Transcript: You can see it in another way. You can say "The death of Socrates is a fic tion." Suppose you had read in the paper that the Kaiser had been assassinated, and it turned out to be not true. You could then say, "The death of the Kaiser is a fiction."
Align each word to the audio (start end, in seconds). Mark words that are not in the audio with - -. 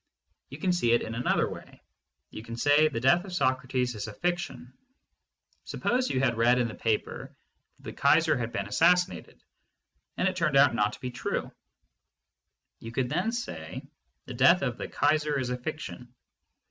You 0.49 0.57
can 0.57 0.73
see 0.73 0.93
it 0.93 1.03
in 1.03 1.13
another 1.13 1.47
way. 1.47 1.79
You 2.31 2.41
can 2.41 2.55
say 2.57 2.87
"The 2.87 2.99
death 2.99 3.23
of 3.23 3.33
Socrates 3.35 3.93
is 3.93 4.07
a 4.07 4.13
fic 4.15 4.39
tion." 4.39 4.73
Suppose 5.63 6.09
you 6.09 6.19
had 6.19 6.37
read 6.37 6.57
in 6.57 6.67
the 6.67 6.73
paper 6.73 7.35
that 7.77 7.83
the 7.83 7.93
Kaiser 7.93 8.35
had 8.35 8.51
been 8.51 8.67
assassinated, 8.67 9.43
and 10.17 10.27
it 10.27 10.35
turned 10.35 10.57
out 10.57 10.69
to 10.93 10.99
be 10.99 11.09
not 11.09 11.15
true. 11.15 11.51
You 12.79 12.91
could 12.91 13.09
then 13.09 13.31
say, 13.31 13.83
"The 14.25 14.33
death 14.33 14.63
of 14.63 14.79
the 14.79 14.87
Kaiser 14.87 15.37
is 15.37 15.51
a 15.51 15.57
fiction." 15.59 16.11